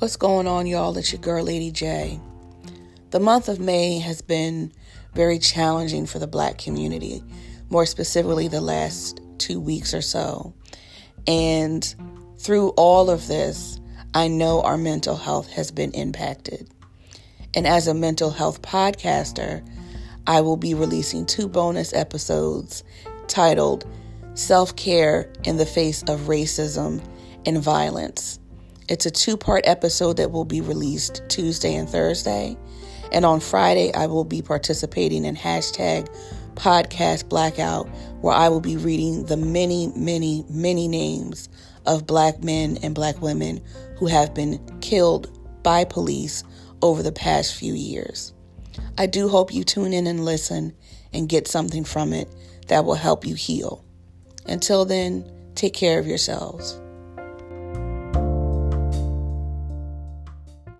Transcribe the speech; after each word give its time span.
What's 0.00 0.16
going 0.16 0.46
on, 0.46 0.66
y'all? 0.66 0.96
It's 0.96 1.12
your 1.12 1.20
girl, 1.20 1.44
Lady 1.44 1.70
J. 1.70 2.18
The 3.10 3.20
month 3.20 3.50
of 3.50 3.60
May 3.60 3.98
has 3.98 4.22
been 4.22 4.72
very 5.14 5.38
challenging 5.38 6.06
for 6.06 6.18
the 6.18 6.26
black 6.26 6.56
community, 6.56 7.22
more 7.68 7.84
specifically, 7.84 8.48
the 8.48 8.62
last 8.62 9.20
two 9.36 9.60
weeks 9.60 9.92
or 9.92 10.00
so. 10.00 10.54
And 11.26 11.94
through 12.38 12.70
all 12.78 13.10
of 13.10 13.26
this, 13.26 13.78
I 14.14 14.28
know 14.28 14.62
our 14.62 14.78
mental 14.78 15.16
health 15.16 15.50
has 15.50 15.70
been 15.70 15.90
impacted. 15.90 16.70
And 17.52 17.66
as 17.66 17.86
a 17.86 17.92
mental 17.92 18.30
health 18.30 18.62
podcaster, 18.62 19.62
I 20.26 20.40
will 20.40 20.56
be 20.56 20.72
releasing 20.72 21.26
two 21.26 21.46
bonus 21.46 21.92
episodes 21.92 22.84
titled 23.28 23.84
Self 24.32 24.76
Care 24.76 25.30
in 25.44 25.58
the 25.58 25.66
Face 25.66 26.02
of 26.04 26.20
Racism 26.20 27.06
and 27.44 27.58
Violence. 27.58 28.39
It's 28.90 29.06
a 29.06 29.10
two 29.10 29.36
part 29.36 29.68
episode 29.68 30.16
that 30.16 30.32
will 30.32 30.44
be 30.44 30.60
released 30.60 31.22
Tuesday 31.28 31.76
and 31.76 31.88
Thursday. 31.88 32.56
And 33.12 33.24
on 33.24 33.38
Friday, 33.38 33.94
I 33.94 34.06
will 34.06 34.24
be 34.24 34.42
participating 34.42 35.24
in 35.24 35.36
hashtag 35.36 36.12
podcast 36.56 37.28
blackout, 37.28 37.88
where 38.20 38.34
I 38.34 38.48
will 38.48 38.60
be 38.60 38.76
reading 38.76 39.26
the 39.26 39.36
many, 39.36 39.92
many, 39.94 40.44
many 40.50 40.88
names 40.88 41.48
of 41.86 42.04
black 42.04 42.42
men 42.42 42.78
and 42.82 42.92
black 42.92 43.22
women 43.22 43.62
who 43.96 44.06
have 44.06 44.34
been 44.34 44.60
killed 44.80 45.62
by 45.62 45.84
police 45.84 46.42
over 46.82 47.00
the 47.00 47.12
past 47.12 47.54
few 47.54 47.74
years. 47.74 48.34
I 48.98 49.06
do 49.06 49.28
hope 49.28 49.54
you 49.54 49.62
tune 49.62 49.92
in 49.92 50.08
and 50.08 50.24
listen 50.24 50.74
and 51.12 51.28
get 51.28 51.46
something 51.46 51.84
from 51.84 52.12
it 52.12 52.28
that 52.66 52.84
will 52.84 52.94
help 52.96 53.24
you 53.24 53.36
heal. 53.36 53.84
Until 54.46 54.84
then, 54.84 55.30
take 55.54 55.74
care 55.74 56.00
of 56.00 56.08
yourselves. 56.08 56.80